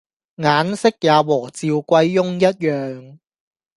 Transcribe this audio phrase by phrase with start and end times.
[0.03, 0.19] 眼色也同趙貴
[2.19, 2.67] 翁一樣，